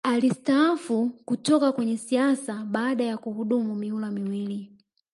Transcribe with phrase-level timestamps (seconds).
[0.03, 4.71] Alistaafu kutoka kwenye siasa baada ya kuhudumu mihula miwili